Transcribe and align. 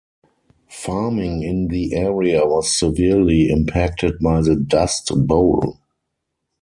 Farming 0.67 1.43
in 1.43 1.67
the 1.67 1.93
area 1.93 2.43
was 2.43 2.75
severely 2.75 3.49
impacted 3.51 4.13
by 4.19 4.41
the 4.41 4.55
dust 4.55 5.11
bowl. 5.27 5.77